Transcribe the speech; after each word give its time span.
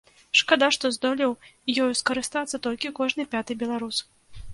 Шкада, 0.39 0.67
што 0.77 0.89
здолеў 0.95 1.35
ёю 1.83 1.89
скарыстацца 2.01 2.61
толькі 2.69 2.91
кожны 3.01 3.27
пяты 3.37 3.59
беларус. 3.61 4.01